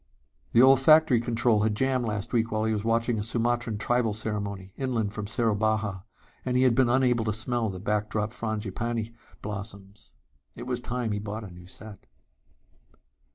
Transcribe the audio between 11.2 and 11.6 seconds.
a